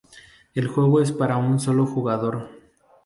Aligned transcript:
El 0.55 0.67
juego 0.67 0.99
es 0.99 1.11
para 1.11 1.37
un 1.37 1.59
sólo 1.59 1.85
jugador. 1.85 2.49